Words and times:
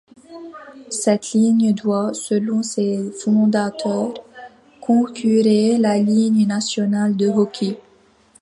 Cette 0.89 1.33
ligue 1.33 1.75
doit, 1.75 2.15
selon 2.15 2.63
ses 2.63 3.11
fondateurs, 3.11 4.15
concurrencer 4.81 5.77
la 5.77 5.99
Ligue 5.99 6.47
nationale 6.47 7.15
de 7.15 7.27
hockey. 7.29 7.77